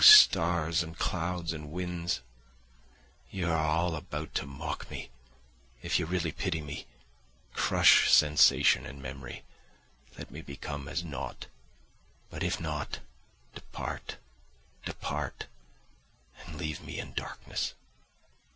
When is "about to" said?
3.95-4.47